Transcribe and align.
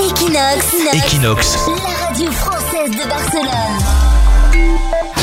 Equinox. 0.00 0.74
Equinox. 0.92 1.56
La 1.68 2.06
radio 2.06 2.30
française 2.30 2.90
de 2.90 3.08
Barcelone. 3.08 4.05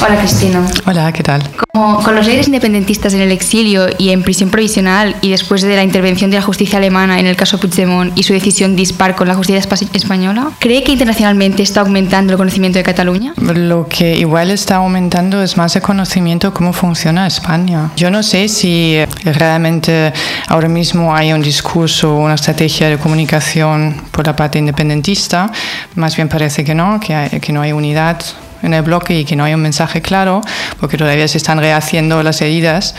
Hola 0.06 0.18
Cristina. 0.20 0.66
Hola, 0.86 1.12
¿qué 1.14 1.24
tal? 1.24 1.42
Como 1.72 2.04
con 2.04 2.16
los 2.16 2.26
líderes 2.26 2.48
independentistas 2.48 3.14
en 3.14 3.22
el 3.22 3.32
exilio 3.32 3.88
y 3.98 4.10
en 4.10 4.22
prisión 4.22 4.50
provisional 4.50 5.16
y 5.22 5.30
después 5.32 5.62
de 5.62 5.76
la 5.76 5.84
intervención 5.84 6.30
de 6.30 6.38
la 6.38 6.44
justicia 6.44 6.78
alemana 6.78 7.20
en 7.20 7.26
el 7.26 7.36
caso 7.38 7.58
Puigdemont 7.60 8.18
y 8.18 8.24
su 8.24 8.34
decisión 8.34 8.76
dispar 8.76 9.16
con 9.16 9.28
la 9.28 9.36
justicia 9.36 9.62
espa- 9.62 9.88
española, 9.94 10.52
¿cree 10.60 10.84
que 10.84 10.92
internacionalmente 10.92 11.64
está 11.64 11.82
aumentando 11.82 12.34
el 12.34 12.38
conocimiento 12.38 12.78
de 12.78 12.84
Cataluña? 12.84 13.34
Lo 13.38 13.88
que 13.88 14.18
igual 14.18 14.52
está 14.52 14.76
aumentando 14.78 15.42
es 15.42 15.56
más 15.58 15.76
el 15.76 15.82
conocimiento 15.82 16.50
de 16.50 16.54
cómo 16.54 16.74
funciona 16.74 17.26
España. 17.26 17.92
Yo 17.96 18.12
no 18.12 18.22
sé 18.24 18.50
si 18.50 18.98
realmente 19.24 20.12
ahora 20.48 20.68
mismo 20.68 21.16
hay 21.16 21.32
un 21.34 21.42
discurso, 21.42 22.14
una 22.16 22.36
estrategia 22.36 22.90
de 22.90 22.98
comunicación 22.98 24.02
por 24.12 24.28
la 24.28 24.36
parte 24.36 24.60
independentista. 24.60 25.50
Más 25.96 26.16
bien 26.16 26.28
parece 26.30 26.64
que 26.64 26.76
no, 26.76 27.00
que, 27.00 27.16
hay- 27.16 27.40
que 27.40 27.54
no 27.54 27.62
hay 27.62 27.72
unidad 27.72 28.20
en 28.64 28.74
el 28.74 28.82
bloque 28.82 29.20
y 29.20 29.26
que 29.26 29.36
no 29.36 29.44
hay 29.44 29.54
un 29.54 29.62
mensaje 29.62 30.02
claro, 30.02 30.42
porque 30.80 30.98
todavía 30.98 31.28
se 31.28 31.38
están 31.38 31.60
rehaciendo 31.60 32.24
las 32.24 32.42
heridas. 32.42 32.96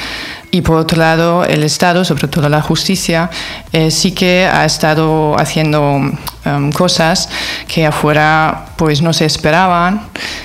Y 0.51 0.61
por 0.61 0.77
otro 0.77 0.99
lado, 0.99 1.45
el 1.45 1.65
Estado, 1.65 2.05
sobre 2.05 2.29
todo 2.29 2.49
la 2.49 2.63
justicia, 2.63 3.29
eh, 3.73 3.91
sí 3.91 4.13
que 4.13 4.47
ha 4.47 4.65
estado 4.65 5.37
haciendo 5.37 6.01
em, 6.45 6.71
cosas 6.71 7.29
que 7.67 7.85
afuera 7.85 8.67
pues 8.77 9.03
no 9.03 9.13
se 9.13 9.25
esperaban 9.25 10.03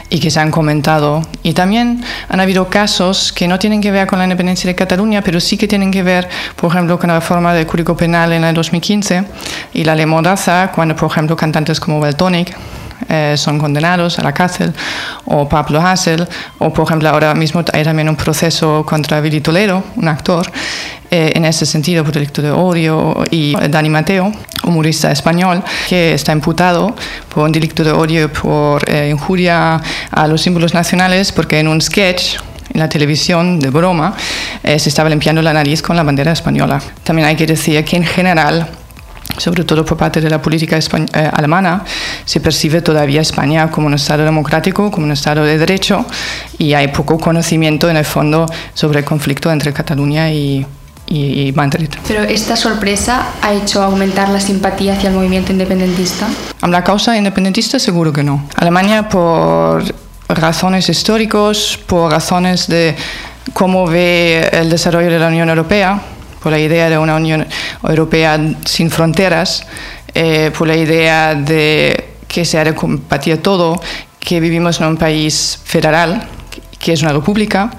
y 0.10 0.20
que 0.20 0.32
se 0.32 0.40
han 0.40 0.50
comentado. 0.50 1.22
Y 1.44 1.54
también 1.54 2.04
han 2.28 2.40
habido 2.40 2.70
casos 2.70 3.32
que 3.32 3.48
no 3.48 3.60
tienen 3.60 3.82
que 3.82 3.92
ver 3.92 4.08
con 4.08 4.18
la 4.18 4.26
independencia 4.26 4.68
de 4.68 4.74
Cataluña, 4.74 5.22
pero 5.22 5.40
sí 5.40 5.58
que 5.58 5.68
tienen 5.68 5.92
que 5.92 6.02
ver, 6.02 6.28
por 6.56 6.72
ejemplo, 6.72 6.98
con 6.98 7.10
la 7.10 7.20
reforma 7.20 7.54
del 7.54 7.68
Código 7.68 7.96
Penal 7.96 8.34
en 8.34 8.44
el 8.46 8.56
2015 8.56 9.26
y 9.74 9.84
la 9.84 9.94
ley 9.94 10.08
Mordaza, 10.08 10.72
cuando, 10.74 10.96
por 10.96 11.12
ejemplo, 11.12 11.36
cantantes 11.36 11.80
como 11.80 12.00
Beltonic 12.00 12.58
eh, 13.10 13.36
son 13.38 13.58
condenados 13.58 14.20
a 14.20 14.24
la 14.24 14.34
cárcel, 14.34 14.74
o 15.26 15.48
Pablo 15.50 15.82
Hassel, 15.82 16.28
o 16.60 16.72
por 16.72 16.86
ejemplo 16.86 17.10
ahora 17.10 17.34
mismo 17.34 17.64
hay 17.74 17.84
también 17.84 18.08
un 18.10 18.16
proceso 18.16 18.86
contra 18.86 19.20
Billy 19.20 19.42
Toledo, 19.42 19.84
un 19.96 20.08
actor, 20.08 20.50
eh, 21.12 21.32
en 21.36 21.46
ese 21.46 21.66
sentido 21.66 22.04
por 22.04 22.14
delicto 22.14 22.42
de 22.42 22.52
odio, 22.52 23.24
y 23.32 23.56
Dani 23.56 23.90
Mateo, 23.90 24.32
humorista 24.64 25.12
español, 25.12 25.64
que 25.88 26.14
está 26.14 26.32
imputado 26.32 26.96
por 27.34 27.46
un 27.46 27.52
delicto 27.52 27.84
de 27.84 27.92
odio 27.92 28.32
por 28.32 28.88
eh, 28.88 29.10
injuria 29.10 29.82
a 30.12 30.28
los 30.28 30.42
símbolos 30.42 30.74
nacionales, 30.74 31.32
porque 31.32 31.60
en 31.60 31.68
un 31.68 31.82
sketch 31.82 32.38
en 32.72 32.80
la 32.80 32.88
televisión 32.88 33.60
de 33.60 33.70
broma 33.72 34.16
eh, 34.64 34.78
se 34.78 34.90
estaba 34.90 35.10
limpiando 35.10 35.42
la 35.42 35.54
nariz 35.54 35.82
con 35.82 35.96
la 35.96 36.04
bandera 36.04 36.32
española. 36.32 36.80
También 37.04 37.28
hay 37.28 37.36
que 37.36 37.48
decir 37.48 37.84
que 37.84 37.98
en 37.98 38.04
general 38.04 38.68
sobre 39.38 39.64
todo 39.64 39.86
por 39.86 39.98
parte 39.98 40.20
de 40.22 40.30
la 40.30 40.42
política 40.42 40.78
eh, 40.78 41.30
alemana, 41.34 41.84
se 42.26 42.40
percibe 42.42 42.82
todavía 42.82 43.22
España 43.22 43.70
como 43.72 43.88
un 43.88 43.94
Estado 43.94 44.26
democrático, 44.26 44.90
como 44.92 45.06
un 45.06 45.12
Estado 45.12 45.44
de 45.44 45.58
derecho, 45.58 46.06
y 46.58 46.74
hay 46.74 46.90
poco 46.90 47.18
conocimiento 47.20 47.90
en 47.90 47.98
el 47.98 48.06
fondo 48.06 48.46
sobre 48.74 49.00
el 49.00 49.06
conflicto 49.06 49.52
entre 49.52 49.72
Cataluña 49.72 50.30
y, 50.32 50.66
y- 51.08 51.48
y 51.48 51.52
Madrid. 51.54 51.90
Pero 52.08 52.24
esta 52.24 52.56
sorpresa 52.56 53.28
ha 53.42 53.54
hecho 53.54 53.82
aumentar 53.82 54.30
la 54.30 54.40
simpatía 54.40 54.94
hacia 54.94 55.10
el 55.10 55.16
movimiento 55.16 55.52
independentista. 55.52 56.28
¿La 56.68 56.84
causa 56.84 57.16
independentista? 57.16 57.80
Seguro 57.80 58.12
que 58.12 58.24
no. 58.24 58.46
Alemania, 58.58 59.08
por 59.08 59.84
razones 60.28 60.90
históricas, 60.90 61.80
por 61.88 62.12
razones 62.12 62.68
de 62.68 62.96
cómo 63.54 63.88
ve 63.88 64.48
el 64.52 64.70
desarrollo 64.70 65.10
de 65.10 65.18
la 65.20 65.28
Unión 65.28 65.50
Europea, 65.50 66.00
por 66.42 66.52
la 66.52 66.60
idea 66.60 66.90
de 66.90 66.98
una 66.98 67.16
Unión 67.16 67.46
Europea 67.84 68.40
sin 68.66 68.90
fronteras, 68.90 69.66
eh, 70.14 70.52
por 70.58 70.68
la 70.68 70.76
idea 70.76 71.36
de 71.36 72.10
que 72.28 72.46
se 72.46 72.58
ha 72.58 72.64
de 72.64 72.76
combatir 72.76 73.42
todo, 73.42 73.82
que 74.20 74.40
vivimos 74.40 74.80
en 74.80 74.88
un 74.88 74.98
país 74.98 75.60
federal, 75.64 76.28
que 76.78 76.94
es 76.94 77.02
una 77.02 77.14
república. 77.14 77.72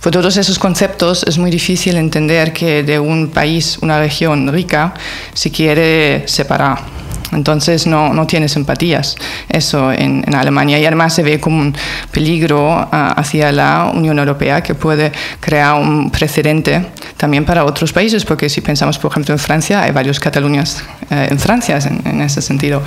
Por 0.00 0.12
todos 0.12 0.36
esos 0.36 0.58
conceptos 0.58 1.24
es 1.24 1.36
muy 1.36 1.50
difícil 1.50 1.96
entender 1.96 2.52
que 2.52 2.82
de 2.82 2.98
un 2.98 3.30
país, 3.30 3.78
una 3.82 3.98
región 3.98 4.50
rica, 4.50 4.94
se 5.34 5.50
quiere 5.50 6.26
separar. 6.26 6.99
Entonces 7.32 7.86
no, 7.86 8.12
no 8.12 8.26
tiene 8.26 8.48
simpatías 8.48 9.16
eso 9.48 9.92
en, 9.92 10.24
Alemania 10.34 10.78
y 10.78 10.86
además 10.86 11.14
se 11.14 11.22
ve 11.22 11.40
como 11.40 11.58
un 11.58 11.74
peligro 12.10 12.70
ah, 12.70 13.14
hacia 13.16 13.52
la 13.52 13.90
Unión 13.92 14.18
Europea 14.18 14.62
que 14.62 14.74
puede 14.74 15.12
crear 15.40 15.74
un 15.74 16.10
precedente 16.10 16.86
también 17.16 17.44
para 17.44 17.64
otros 17.64 17.92
países, 17.92 18.24
porque 18.24 18.48
si 18.48 18.60
pensamos, 18.60 18.98
por 18.98 19.10
ejemplo, 19.10 19.34
en 19.34 19.38
Francia, 19.38 19.82
hay 19.82 19.90
varios 19.92 20.18
Cataluñas 20.18 20.82
eh, 21.10 21.28
en 21.30 21.38
Francia 21.38 21.78
en, 21.78 22.00
en 22.04 22.22
ese 22.22 22.40
sentido. 22.40 22.82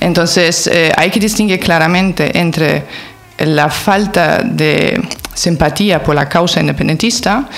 Entonces 0.00 0.66
eh, 0.66 0.92
hay 0.96 1.10
que 1.10 1.20
distinguir 1.20 1.60
claramente 1.60 2.36
entre 2.38 2.84
la 3.38 3.68
falta 3.68 4.42
de 4.42 5.00
simpatía 5.34 6.02
por 6.02 6.14
la 6.14 6.28
causa 6.28 6.60
independentista, 6.60 7.48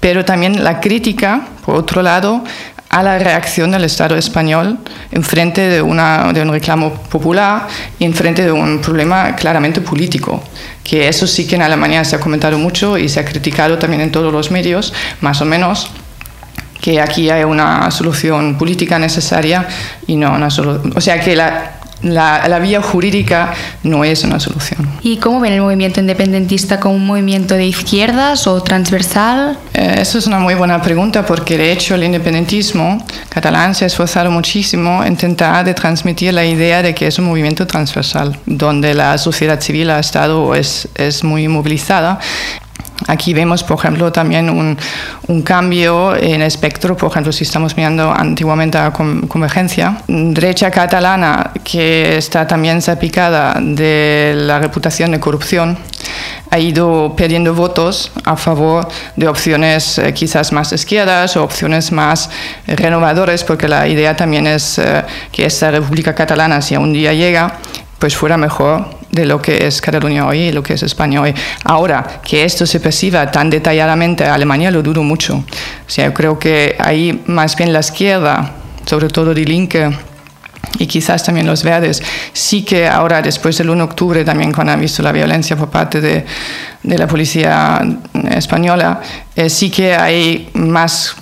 pero 0.00 0.24
también 0.24 0.62
la 0.62 0.80
crítica, 0.80 1.40
por 1.64 1.76
otro 1.76 2.02
lado, 2.02 2.44
a 2.90 3.02
la 3.02 3.18
reacción 3.18 3.70
del 3.70 3.84
Estado 3.84 4.16
español 4.16 4.78
en 5.10 5.22
frente 5.22 5.60
de, 5.68 5.82
una, 5.82 6.32
de 6.32 6.40
un 6.42 6.50
reclamo 6.50 6.94
popular 6.94 7.66
y 7.98 8.04
en 8.04 8.14
frente 8.14 8.44
de 8.44 8.52
un 8.52 8.80
problema 8.80 9.36
claramente 9.36 9.80
político, 9.80 10.42
que 10.82 11.08
eso 11.08 11.26
sí 11.26 11.46
que 11.46 11.56
en 11.56 11.62
Alemania 11.62 12.04
se 12.04 12.16
ha 12.16 12.20
comentado 12.20 12.58
mucho 12.58 12.96
y 12.96 13.08
se 13.08 13.20
ha 13.20 13.24
criticado 13.24 13.78
también 13.78 14.00
en 14.00 14.10
todos 14.10 14.32
los 14.32 14.50
medios, 14.50 14.94
más 15.20 15.40
o 15.40 15.44
menos, 15.44 15.90
que 16.80 17.00
aquí 17.00 17.28
hay 17.28 17.44
una 17.44 17.90
solución 17.90 18.56
política 18.56 18.98
necesaria 18.98 19.66
y 20.06 20.16
no 20.16 20.32
una 20.32 20.48
solución. 20.48 20.92
O 20.96 21.00
sea 21.00 21.20
que 21.20 21.34
la, 21.34 21.77
la, 22.02 22.46
la 22.48 22.58
vía 22.58 22.80
jurídica 22.80 23.52
no 23.82 24.04
es 24.04 24.24
una 24.24 24.40
solución. 24.40 24.88
¿Y 25.02 25.18
cómo 25.18 25.40
ven 25.40 25.52
el 25.52 25.60
movimiento 25.60 26.00
independentista 26.00 26.80
como 26.80 26.94
un 26.94 27.06
movimiento 27.06 27.54
de 27.54 27.66
izquierdas 27.66 28.46
o 28.46 28.62
transversal? 28.62 29.58
Eh, 29.74 29.96
Eso 29.98 30.18
es 30.18 30.26
una 30.26 30.38
muy 30.38 30.54
buena 30.54 30.80
pregunta 30.80 31.24
porque 31.26 31.58
de 31.58 31.72
hecho 31.72 31.94
el 31.94 32.04
independentismo 32.04 33.04
catalán 33.28 33.74
se 33.74 33.84
ha 33.84 33.86
esforzado 33.86 34.30
muchísimo 34.30 35.04
en 35.04 35.18
intentar 35.18 35.64
de 35.64 35.74
transmitir 35.74 36.32
la 36.32 36.44
idea 36.44 36.80
de 36.80 36.94
que 36.94 37.08
es 37.08 37.18
un 37.18 37.24
movimiento 37.24 37.66
transversal, 37.66 38.38
donde 38.46 38.94
la 38.94 39.18
sociedad 39.18 39.60
civil 39.60 39.90
ha 39.90 39.98
estado 39.98 40.54
es, 40.54 40.86
es 40.94 41.24
muy 41.24 41.48
movilizada. 41.48 42.20
Aquí 43.06 43.32
vemos, 43.32 43.62
por 43.62 43.78
ejemplo, 43.78 44.10
también 44.10 44.50
un, 44.50 44.76
un, 45.28 45.42
cambio 45.42 46.16
en 46.16 46.42
espectro, 46.42 46.96
por 46.96 47.10
ejemplo, 47.10 47.32
si 47.32 47.44
estamos 47.44 47.76
mirando 47.76 48.12
antiguamente 48.12 48.76
a 48.76 48.92
Convergencia, 48.92 50.02
derecha 50.08 50.70
catalana 50.70 51.52
que 51.62 52.18
está 52.18 52.46
también 52.46 52.82
salpicada 52.82 53.58
de 53.60 54.34
la 54.36 54.58
reputación 54.58 55.12
de 55.12 55.20
corrupción, 55.20 55.78
ha 56.50 56.58
ido 56.58 57.14
perdiendo 57.16 57.54
votos 57.54 58.10
a 58.24 58.36
favor 58.36 58.88
de 59.16 59.28
opciones 59.28 59.98
eh, 59.98 60.12
quizás 60.12 60.52
más 60.52 60.72
izquierdas 60.72 61.36
o 61.36 61.44
opciones 61.44 61.92
más 61.92 62.30
renovadoras, 62.66 63.44
porque 63.44 63.68
la 63.68 63.86
idea 63.86 64.16
también 64.16 64.46
es 64.46 64.78
eh, 64.78 65.04
que 65.30 65.44
esta 65.46 65.70
República 65.70 66.14
Catalana, 66.14 66.60
si 66.62 66.76
un 66.76 66.92
día 66.92 67.12
llega, 67.12 67.58
pues 67.98 68.16
fuera 68.16 68.36
mejor 68.36 68.97
de 69.10 69.26
lo 69.26 69.40
que 69.40 69.66
es 69.66 69.80
Cataluña 69.80 70.26
hoy 70.26 70.48
y 70.48 70.52
lo 70.52 70.62
que 70.62 70.74
es 70.74 70.82
España 70.82 71.20
hoy. 71.20 71.34
Ahora, 71.64 72.20
que 72.22 72.44
esto 72.44 72.66
se 72.66 72.80
perciba 72.80 73.30
tan 73.30 73.50
detalladamente 73.50 74.24
a 74.24 74.34
Alemania 74.34 74.70
lo 74.70 74.82
dudo 74.82 75.02
mucho. 75.02 75.36
O 75.36 75.90
sea, 75.90 76.06
yo 76.06 76.14
creo 76.14 76.38
que 76.38 76.76
ahí 76.78 77.22
más 77.26 77.56
bien 77.56 77.72
la 77.72 77.80
izquierda, 77.80 78.52
sobre 78.84 79.08
todo 79.08 79.34
Die 79.34 79.44
Linke, 79.44 79.90
y 80.78 80.86
quizás 80.86 81.24
también 81.24 81.46
los 81.46 81.62
verdes, 81.62 82.02
sí 82.32 82.62
que 82.62 82.86
ahora, 82.86 83.22
después 83.22 83.56
del 83.58 83.70
1 83.70 83.78
de 83.78 83.90
octubre, 83.90 84.24
también 84.24 84.52
cuando 84.52 84.72
han 84.72 84.80
visto 84.80 85.02
la 85.02 85.12
violencia 85.12 85.56
por 85.56 85.70
parte 85.70 86.00
de, 86.00 86.24
de 86.82 86.98
la 86.98 87.06
policía 87.06 87.80
española, 88.30 89.00
eh, 89.34 89.48
sí 89.48 89.70
que 89.70 89.94
hay 89.94 90.50
más 90.54 91.16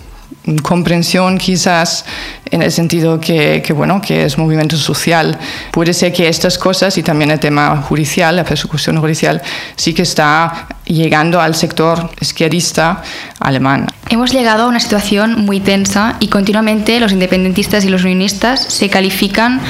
comprensión 0.63 1.39
quizás 1.39 2.05
en 2.51 2.63
el 2.63 2.71
sentido 2.71 3.21
que, 3.21 3.63
bueno 3.75 4.01
que 4.01 4.25
es 4.25 4.39
movimiento 4.39 4.77
social. 4.77 5.39
Puede 5.73 5.93
ser 5.93 6.13
que 6.13 6.29
estas 6.29 6.59
cosas 6.59 6.97
y 6.99 7.03
también 7.03 7.31
el 7.31 7.41
tema 7.41 7.83
judicial 7.83 8.37
la 8.37 8.45
persecución 8.45 8.99
judicial 9.01 9.43
sí 9.77 9.93
que 9.93 10.03
está 10.03 10.69
llegando 10.87 11.41
al 11.41 11.55
sector 11.55 12.11
izquierdista 12.21 13.03
alemán 13.41 13.87
Hemos 14.09 14.33
llegado 14.33 14.63
a 14.63 14.69
una 14.69 14.79
situación 14.79 15.45
muy 15.45 15.59
tensa 15.59 16.15
y 16.21 16.29
continuamente 16.29 17.01
los 17.01 17.11
independentistas 17.11 17.85
y 17.85 17.89
los 17.89 18.05
unionistas 18.05 18.63
se 18.63 18.89
califican 18.89 19.61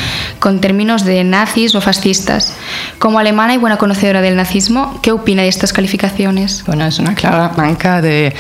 con 0.40 0.60
términos 0.60 1.06
de 1.06 1.24
nazis 1.24 1.74
o 1.74 1.80
fascistas. 1.80 2.52
Como 2.98 3.18
alemana 3.18 3.54
y 3.54 3.56
buena 3.56 3.78
conocedora 3.78 4.20
del 4.20 4.36
nazismo, 4.36 5.00
¿qué 5.02 5.10
opina 5.10 5.40
de 5.40 5.48
estas 5.48 5.72
calificaciones? 5.72 6.64
Bueno, 6.66 6.84
es 6.84 6.98
una 6.98 7.14
clara 7.14 7.52
manca 7.56 8.02
de, 8.02 8.34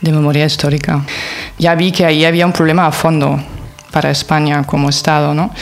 de 0.00 0.12
memoria 0.12 0.46
histórica. 0.46 1.02
Ya 1.58 1.74
vi 1.74 1.92
que 1.92 2.06
ahí 2.06 2.24
había 2.24 2.46
un 2.46 2.52
problema 2.52 2.86
a 2.86 2.92
fondo 2.92 3.38
para 3.94 4.10
España 4.10 4.64
como 4.64 4.90
Estado, 4.90 5.34
¿no? 5.34 5.52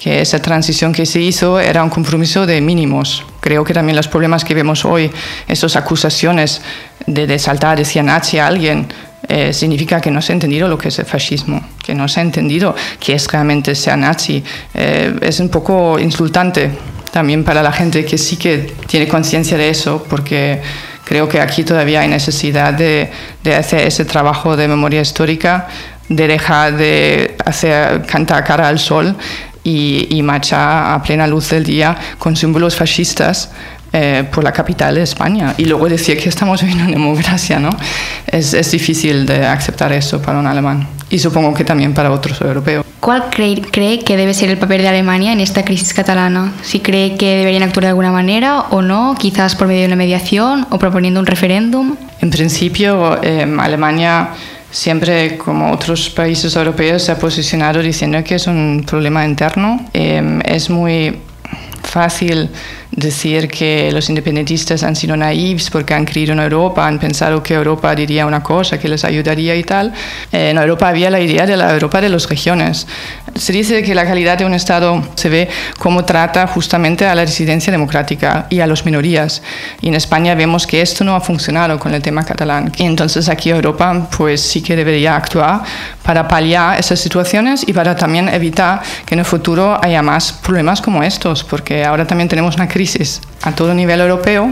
que 0.00 0.22
esa 0.22 0.38
transición 0.40 0.92
que 0.92 1.04
se 1.04 1.20
hizo 1.20 1.60
era 1.60 1.84
un 1.84 1.90
compromiso 1.90 2.46
de 2.46 2.60
mínimos. 2.60 3.24
Creo 3.40 3.62
que 3.62 3.74
también 3.74 3.94
los 3.96 4.08
problemas 4.08 4.42
que 4.44 4.54
vemos 4.54 4.84
hoy, 4.84 5.10
esas 5.46 5.76
acusaciones 5.76 6.62
de, 7.06 7.26
de 7.26 7.38
saltar, 7.38 7.76
decía 7.76 8.02
nazi 8.02 8.38
a 8.38 8.46
alguien, 8.46 8.88
eh, 9.28 9.52
significa 9.52 10.00
que 10.00 10.10
no 10.10 10.20
se 10.20 10.32
ha 10.32 10.34
entendido 10.34 10.66
lo 10.68 10.76
que 10.76 10.88
es 10.88 10.98
el 10.98 11.06
fascismo. 11.06 11.60
que 11.82 11.94
no 11.94 12.08
se 12.08 12.20
ha 12.20 12.22
entendido 12.22 12.74
que 13.00 13.14
es 13.14 13.26
realmente 13.30 13.74
ser 13.74 13.98
nazi. 13.98 14.42
Eh, 14.72 15.14
es 15.20 15.40
un 15.40 15.50
poco 15.50 15.98
insultante 15.98 16.70
también 17.10 17.44
para 17.44 17.62
la 17.62 17.72
gente 17.72 18.04
que 18.04 18.18
sí 18.18 18.36
que 18.36 18.74
tiene 18.86 19.06
conciencia 19.06 19.56
de 19.56 19.68
eso, 19.68 20.04
porque 20.08 20.60
creo 21.04 21.28
que 21.28 21.40
aquí 21.40 21.64
todavía 21.64 22.00
hay 22.00 22.08
necesidad 22.08 22.74
de, 22.74 23.10
de 23.42 23.54
hacer 23.54 23.86
ese 23.86 24.04
trabajo 24.04 24.56
de 24.56 24.68
memoria 24.68 25.00
histórica, 25.00 25.68
de 26.08 26.28
dejar 26.28 26.76
de 26.76 27.36
hacer 27.44 28.02
cantar 28.06 28.44
cara 28.44 28.68
al 28.68 28.78
sol 28.78 29.16
y, 29.62 30.06
y 30.10 30.22
marchar 30.22 30.92
a 30.92 31.02
plena 31.02 31.26
luz 31.26 31.50
del 31.50 31.64
día 31.64 31.96
con 32.18 32.36
símbolos 32.36 32.76
fascistas 32.76 33.50
eh, 33.96 34.24
por 34.28 34.42
la 34.42 34.50
capital 34.50 34.96
de 34.96 35.02
España. 35.02 35.54
Y 35.56 35.66
luego 35.66 35.88
decir 35.88 36.18
que 36.18 36.28
estamos 36.28 36.60
viviendo 36.60 36.82
en 36.86 36.90
democracia, 36.90 37.60
¿no? 37.60 37.70
Es, 38.26 38.52
es, 38.52 38.72
difícil 38.72 39.24
de 39.24 39.46
aceptar 39.46 39.92
eso 39.92 40.20
para 40.20 40.40
un 40.40 40.48
alemán. 40.48 40.88
Y 41.10 41.20
supongo 41.20 41.54
que 41.54 41.62
también 41.62 41.94
para 41.94 42.10
otros 42.10 42.40
europeos. 42.40 42.84
¿Cuál 42.98 43.30
cree, 43.30 43.62
cree, 43.62 44.00
que 44.00 44.16
debe 44.16 44.34
ser 44.34 44.50
el 44.50 44.58
papel 44.58 44.82
de 44.82 44.88
Alemania 44.88 45.32
en 45.32 45.38
esta 45.38 45.64
crisis 45.64 45.94
catalana? 45.94 46.52
¿Si 46.62 46.80
cree 46.80 47.14
que 47.14 47.36
deberían 47.36 47.62
actuar 47.62 47.84
de 47.84 47.90
alguna 47.90 48.10
manera 48.10 48.62
o 48.70 48.82
no? 48.82 49.14
Quizás 49.16 49.54
por 49.54 49.68
medio 49.68 49.82
de 49.82 49.86
una 49.86 49.96
mediación 49.96 50.66
o 50.70 50.78
proponiendo 50.80 51.20
un 51.20 51.26
referéndum. 51.26 51.94
En 52.20 52.30
principio, 52.30 53.22
eh, 53.22 53.46
Alemania 53.60 54.30
siempre, 54.74 55.38
como 55.38 55.70
otros 55.70 56.10
países 56.10 56.56
europeos, 56.56 57.04
se 57.04 57.12
ha 57.12 57.18
posicionado 57.18 57.80
diciendo 57.80 58.22
que 58.24 58.34
es 58.34 58.46
un 58.48 58.84
problema 58.84 59.24
interno. 59.24 59.86
Eh, 59.94 60.40
es 60.44 60.68
muy 60.68 61.20
fácil 61.84 62.50
decir 62.96 63.48
que 63.48 63.90
los 63.92 64.08
independentistas 64.08 64.82
han 64.82 64.94
sido 64.94 65.16
naivos 65.16 65.70
porque 65.70 65.94
han 65.94 66.04
creído 66.04 66.32
en 66.32 66.40
Europa, 66.40 66.86
han 66.86 66.98
pensado 66.98 67.42
que 67.42 67.54
Europa 67.54 67.94
diría 67.94 68.26
una 68.26 68.42
cosa 68.42 68.78
que 68.78 68.88
les 68.88 69.04
ayudaría 69.04 69.54
y 69.56 69.64
tal. 69.64 69.92
Eh, 70.32 70.50
en 70.50 70.58
Europa 70.58 70.88
había 70.88 71.10
la 71.10 71.20
idea 71.20 71.46
de 71.46 71.56
la 71.56 71.72
Europa 71.72 72.00
de 72.00 72.08
las 72.08 72.28
regiones. 72.28 72.86
Se 73.34 73.52
dice 73.52 73.82
que 73.82 73.94
la 73.94 74.04
calidad 74.04 74.38
de 74.38 74.44
un 74.44 74.54
Estado 74.54 75.02
se 75.14 75.28
ve 75.28 75.48
cómo 75.78 76.04
trata 76.04 76.46
justamente 76.46 77.06
a 77.06 77.14
la 77.14 77.24
residencia 77.24 77.72
democrática 77.72 78.46
y 78.48 78.60
a 78.60 78.66
las 78.66 78.84
minorías. 78.84 79.42
Y 79.80 79.88
en 79.88 79.94
España 79.94 80.34
vemos 80.34 80.66
que 80.66 80.80
esto 80.80 81.04
no 81.04 81.16
ha 81.16 81.20
funcionado 81.20 81.78
con 81.78 81.92
el 81.94 82.02
tema 82.02 82.24
catalán. 82.24 82.72
Y 82.76 82.84
entonces 82.84 83.28
aquí 83.28 83.50
Europa 83.50 84.08
pues 84.16 84.40
sí 84.40 84.62
que 84.62 84.76
debería 84.76 85.16
actuar 85.16 85.62
para 86.02 86.28
paliar 86.28 86.78
esas 86.78 87.00
situaciones 87.00 87.66
y 87.66 87.72
para 87.72 87.96
también 87.96 88.28
evitar 88.28 88.82
que 89.04 89.14
en 89.14 89.20
el 89.20 89.24
futuro 89.24 89.78
haya 89.82 90.02
más 90.02 90.32
problemas 90.32 90.80
como 90.80 91.02
estos, 91.02 91.42
porque 91.42 91.84
ahora 91.84 92.06
también 92.06 92.28
tenemos 92.28 92.54
una 92.54 92.68
crisis 92.68 92.83
a 93.42 93.52
todo 93.52 93.74
nivel 93.74 94.00
europeo, 94.00 94.50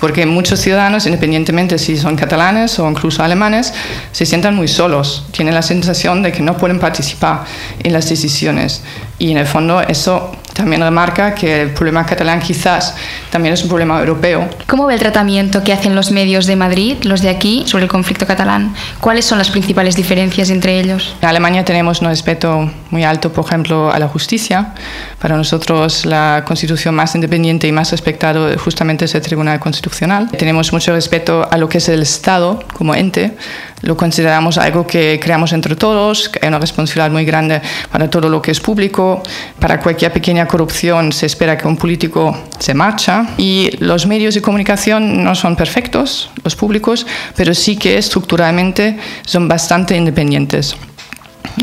porque 0.00 0.26
muchos 0.26 0.60
ciudadanos, 0.60 1.06
independientemente 1.06 1.78
si 1.78 1.96
son 1.96 2.16
catalanes 2.16 2.78
o 2.78 2.88
incluso 2.88 3.22
alemanes, 3.22 3.72
se 4.12 4.26
sientan 4.26 4.54
muy 4.54 4.68
solos, 4.68 5.26
tienen 5.32 5.54
la 5.54 5.62
sensación 5.62 6.22
de 6.22 6.32
que 6.32 6.42
no 6.42 6.56
pueden 6.56 6.78
participar 6.78 7.44
en 7.82 7.92
las 7.92 8.08
decisiones. 8.08 8.82
Y 9.18 9.32
en 9.32 9.38
el 9.38 9.46
fondo 9.46 9.80
eso 9.80 10.32
también 10.58 10.82
remarca 10.82 11.34
que 11.34 11.62
el 11.62 11.70
problema 11.70 12.04
catalán 12.04 12.40
quizás 12.40 12.94
también 13.30 13.54
es 13.54 13.62
un 13.62 13.68
problema 13.68 13.98
europeo. 14.00 14.48
¿Cómo 14.66 14.86
ve 14.86 14.94
el 14.94 15.00
tratamiento 15.00 15.62
que 15.62 15.72
hacen 15.72 15.94
los 15.94 16.10
medios 16.10 16.46
de 16.46 16.56
Madrid, 16.56 16.96
los 17.02 17.22
de 17.22 17.30
aquí, 17.30 17.62
sobre 17.66 17.84
el 17.84 17.90
conflicto 17.90 18.26
catalán? 18.26 18.74
¿Cuáles 19.00 19.24
son 19.24 19.38
las 19.38 19.50
principales 19.50 19.94
diferencias 19.94 20.50
entre 20.50 20.80
ellos? 20.80 21.14
En 21.22 21.28
Alemania 21.28 21.64
tenemos 21.64 22.00
un 22.00 22.08
respeto 22.08 22.68
muy 22.90 23.04
alto, 23.04 23.32
por 23.32 23.44
ejemplo, 23.44 23.90
a 23.92 23.98
la 23.98 24.08
justicia. 24.08 24.74
Para 25.20 25.36
nosotros 25.36 26.06
la 26.06 26.44
constitución 26.46 26.94
más 26.94 27.14
independiente 27.14 27.66
y 27.66 27.72
más 27.72 27.90
respetado 27.90 28.56
justamente 28.58 29.04
es 29.04 29.14
el 29.14 29.22
Tribunal 29.22 29.60
Constitucional. 29.60 30.30
Tenemos 30.30 30.72
mucho 30.72 30.92
respeto 30.92 31.46
a 31.50 31.56
lo 31.56 31.68
que 31.68 31.78
es 31.78 31.88
el 31.88 32.02
Estado 32.02 32.62
como 32.72 32.94
ente. 32.94 33.36
Lo 33.82 33.96
consideramos 33.96 34.58
algo 34.58 34.86
que 34.86 35.20
creamos 35.22 35.52
entre 35.52 35.76
todos, 35.76 36.28
que 36.28 36.40
hay 36.42 36.48
una 36.48 36.58
responsabilidad 36.58 37.10
muy 37.10 37.24
grande 37.24 37.60
para 37.92 38.10
todo 38.10 38.28
lo 38.28 38.42
que 38.42 38.50
es 38.50 38.60
público. 38.60 39.22
Para 39.60 39.80
cualquier 39.80 40.12
pequeña 40.12 40.46
corrupción 40.46 41.12
se 41.12 41.26
espera 41.26 41.56
que 41.56 41.68
un 41.68 41.76
político 41.76 42.36
se 42.58 42.74
marcha 42.74 43.34
y 43.36 43.70
los 43.78 44.06
medios 44.06 44.34
de 44.34 44.42
comunicación 44.42 45.22
no 45.22 45.34
son 45.34 45.54
perfectos, 45.56 46.30
los 46.42 46.56
públicos, 46.56 47.06
pero 47.36 47.54
sí 47.54 47.76
que 47.76 47.98
estructuralmente 47.98 48.98
son 49.24 49.46
bastante 49.46 49.96
independientes. 49.96 50.76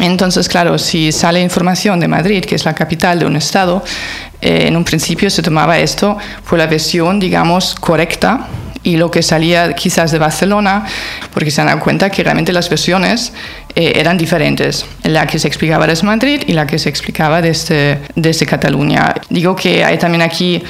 Entonces, 0.01 0.47
claro, 0.49 0.77
si 0.77 1.11
sale 1.11 1.41
información 1.41 1.99
de 1.99 2.07
Madrid, 2.07 2.43
que 2.43 2.55
es 2.55 2.65
la 2.65 2.73
capital 2.73 3.19
de 3.19 3.25
un 3.25 3.35
estado, 3.35 3.83
eh, 4.41 4.65
en 4.67 4.75
un 4.75 4.83
principio 4.83 5.29
se 5.29 5.41
tomaba 5.41 5.79
esto 5.79 6.17
por 6.47 6.59
la 6.59 6.67
versión, 6.67 7.19
digamos, 7.19 7.75
correcta 7.75 8.47
y 8.83 8.97
lo 8.97 9.09
que 9.09 9.23
salía 9.23 9.73
quizás 9.73 10.11
de 10.11 10.19
Barcelona, 10.19 10.85
porque 11.33 11.49
se 11.49 11.59
han 11.61 11.67
dado 11.67 11.79
cuenta 11.79 12.09
que 12.09 12.23
realmente 12.23 12.53
las 12.53 12.69
versiones 12.69 13.33
eh, 13.75 13.93
eran 13.95 14.17
diferentes, 14.17 14.85
la 15.03 15.25
que 15.25 15.39
se 15.39 15.47
explicaba 15.47 15.87
desde 15.87 16.05
Madrid 16.05 16.43
y 16.45 16.53
la 16.53 16.67
que 16.67 16.77
se 16.77 16.89
explicaba 16.89 17.41
desde, 17.41 17.99
desde 18.15 18.45
Cataluña. 18.45 19.15
Digo 19.29 19.55
que 19.55 19.83
hay 19.83 19.97
también 19.97 20.21
aquí 20.21 20.61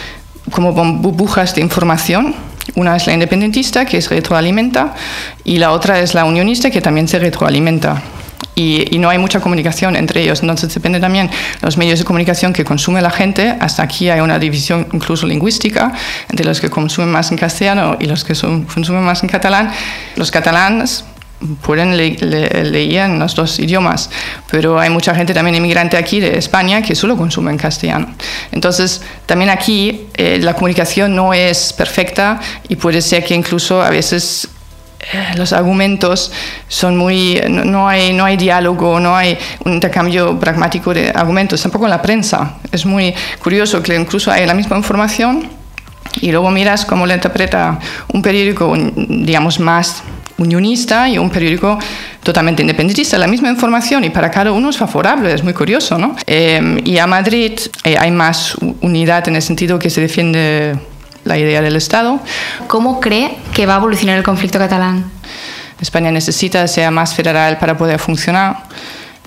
como 0.50 0.72
burbujas 0.72 1.56
de 1.56 1.62
información. 1.62 2.34
Una 2.76 2.96
es 2.96 3.06
la 3.06 3.14
independentista, 3.14 3.86
que 3.86 4.02
se 4.02 4.10
retroalimenta, 4.10 4.96
y 5.44 5.58
la 5.58 5.72
otra 5.72 6.00
es 6.00 6.14
la 6.14 6.26
unionista, 6.26 6.72
que 6.72 6.82
también 6.82 7.08
se 7.08 7.20
retroalimenta. 7.20 8.02
Y, 8.56 8.96
y, 8.96 9.00
no 9.00 9.10
hay 9.10 9.18
mucha 9.18 9.42
comunicación 9.42 9.96
entre 9.96 10.22
ellos. 10.22 10.42
Entonces 10.42 10.74
depende 10.74 11.00
también 11.00 11.30
los 11.62 11.78
medios 11.78 12.00
de 12.00 12.06
comunicación 12.06 12.54
que 12.54 12.64
consume 12.64 13.02
la 13.02 13.12
gente. 13.12 13.56
Hasta 13.60 13.84
aquí 13.84 14.10
hay 14.10 14.22
una 14.22 14.40
división 14.40 14.88
incluso 14.94 15.28
lingüística 15.28 15.92
entre 16.30 16.46
los 16.46 16.62
que 16.62 16.70
consumen 16.70 17.12
más 17.12 17.32
en 17.32 17.38
castellano 17.38 17.98
y 18.00 18.06
los 18.06 18.24
que 18.24 18.34
son, 18.34 18.64
consumen 18.64 19.04
más 19.04 19.24
en 19.24 19.30
catalán. 19.30 19.72
Los 20.16 20.32
catalanes 20.32 21.04
pueden 21.62 21.98
le, 21.98 22.12
le, 22.12 22.64
leer 22.64 23.06
en 23.06 23.20
los 23.20 23.36
dos 23.36 23.60
idiomas, 23.60 24.10
pero 24.50 24.80
hay 24.80 24.90
mucha 24.90 25.14
gente 25.14 25.34
también 25.34 25.56
inmigrante 25.56 25.98
aquí 25.98 26.20
de 26.20 26.38
España 26.38 26.82
que 26.82 26.96
solo 26.96 27.18
consume 27.18 27.52
en 27.52 27.58
castellano. 27.58 28.08
Entonces, 28.52 29.02
también 29.26 29.50
aquí 29.50 30.08
eh, 30.16 30.40
la 30.42 30.54
comunicación 30.54 31.16
no 31.16 31.34
es 31.34 31.74
perfecta 31.74 32.40
y 32.68 32.76
puede 32.76 33.02
ser 33.02 33.24
que 33.24 33.36
incluso 33.36 33.82
a 33.82 33.90
veces 33.90 34.48
los 35.36 35.54
argumentos 35.54 36.32
son 36.68 36.98
muy 36.98 37.42
no, 37.50 37.64
no, 37.64 37.88
hay 37.88 38.14
no 38.14 38.26
hay 38.26 38.38
diálogo 38.38 39.00
no 39.00 39.16
hay 39.16 39.38
un 39.64 39.74
intercambio 39.74 40.40
pragmático 40.40 40.94
de 40.94 41.10
argumentos 41.10 41.62
tampoco 41.62 41.86
en 41.86 41.92
la 41.92 42.02
prensa 42.02 42.56
es 42.72 42.86
muy 42.86 43.14
curioso 43.42 43.82
que 43.84 43.96
incluso 43.96 44.32
hay 44.32 44.46
la 44.46 44.54
misma 44.54 44.78
información 44.78 45.48
y 46.22 46.32
luego 46.32 46.50
miras 46.50 46.86
cómo 46.86 47.06
la 47.06 47.16
interpreta 47.16 47.80
un 48.14 48.22
periódico 48.22 48.74
digamos 48.96 49.60
más 49.60 50.04
unionista 50.38 51.08
y 51.08 51.18
un 51.18 51.30
periódico 51.30 51.80
totalmente 52.24 52.62
independentista, 52.62 53.18
la 53.18 53.28
misma 53.28 53.50
información 53.50 54.04
y 54.04 54.10
para 54.10 54.30
cada 54.32 54.52
uno 54.52 54.70
es 54.70 54.78
favorable, 54.78 55.34
es 55.34 55.44
muy 55.44 55.54
curioso, 55.54 55.98
¿no? 55.98 56.16
Eh, 56.28 56.82
y 56.84 56.98
a 56.98 57.08
Madrid 57.08 57.54
eh, 57.84 57.96
hay 57.98 58.12
más 58.12 58.56
unidad 58.82 59.28
en 59.28 59.36
el 59.36 59.42
sentido 59.42 59.80
que 59.80 59.90
se 59.90 60.02
defiende 60.02 60.76
la 61.26 61.38
idea 61.38 61.62
del 61.62 61.76
Estado. 61.76 62.20
¿Cómo 62.68 63.02
cree 63.02 63.38
que 63.54 63.66
va 63.66 63.76
a 63.76 63.78
evolucionar 63.78 64.18
el 64.18 64.24
conflicto 64.24 64.58
catalán? 64.58 65.12
España 65.82 66.12
necesita 66.12 66.66
ser 66.68 66.90
más 66.92 67.14
federal 67.14 67.58
para 67.58 67.78
poder 67.78 68.00
funcionar. 68.00 68.64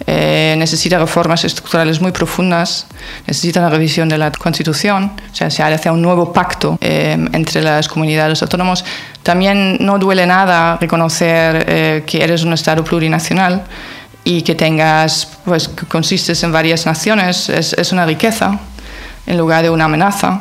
Eh, 0.07 0.55
necesita 0.57 0.97
reformas 0.97 1.45
estructurales 1.45 2.01
muy 2.01 2.13
profundas, 2.13 2.87
necesita 3.27 3.61
la 3.61 3.69
revisión 3.69 4.09
de 4.09 4.17
la 4.17 4.31
Constitución, 4.31 5.11
o 5.33 5.35
sea, 5.35 5.51
se 5.51 5.61
hace 5.61 5.91
un 5.91 6.01
nuevo 6.01 6.33
pacto 6.33 6.79
eh, 6.81 7.19
entre 7.33 7.63
las 7.63 7.89
comunidades 7.89 8.41
autónomas. 8.41 8.85
También 9.25 9.77
no 9.81 9.99
duele 9.99 10.25
nada 10.25 10.79
reconocer 10.81 11.65
eh, 11.69 12.05
que 12.07 12.23
eres 12.23 12.45
un 12.45 12.53
Estado 12.53 12.85
plurinacional 12.85 13.65
y 14.23 14.43
que 14.43 14.55
tengas, 14.55 15.31
pues, 15.45 15.67
que 15.67 15.85
consistes 15.87 16.45
en 16.45 16.53
varias 16.53 16.87
naciones, 16.87 17.49
es, 17.49 17.73
es 17.73 17.91
una 17.91 18.07
riqueza 18.07 18.61
en 19.29 19.37
lugar 19.37 19.63
de 19.63 19.71
una 19.71 19.85
amenaza. 19.85 20.41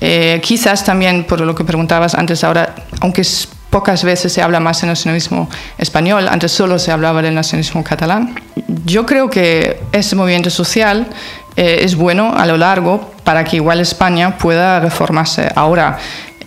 Eh, 0.00 0.40
quizás 0.42 0.84
también, 0.84 1.24
por 1.24 1.40
lo 1.40 1.54
que 1.54 1.64
preguntabas 1.64 2.14
antes, 2.14 2.44
ahora, 2.44 2.74
aunque 3.00 3.22
es 3.22 3.48
pocas 3.68 4.02
veces 4.02 4.32
se 4.32 4.40
habla 4.40 4.60
más 4.60 4.80
del 4.80 4.88
nacionalismo 4.88 5.50
español, 5.76 6.28
antes 6.28 6.52
solo 6.52 6.78
se 6.78 6.90
hablaba 6.90 7.20
del 7.20 7.34
nacionalismo 7.34 7.84
catalán. 7.84 8.34
Yo 8.86 9.04
creo 9.04 9.28
que 9.28 9.80
ese 9.92 10.16
movimiento 10.16 10.48
social 10.48 11.06
eh, 11.56 11.80
es 11.82 11.94
bueno 11.96 12.32
a 12.34 12.46
lo 12.46 12.56
largo 12.56 13.12
para 13.24 13.44
que 13.44 13.56
igual 13.56 13.80
España 13.80 14.38
pueda 14.38 14.80
reformarse. 14.80 15.50
Ahora, 15.54 15.98